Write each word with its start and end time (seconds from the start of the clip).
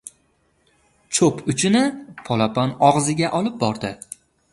Cho‘p 1.17 1.43
uchini 1.53 1.81
polapon 2.29 2.73
og‘ziga 2.89 3.31
olib 3.41 3.61
bordi. 3.65 3.93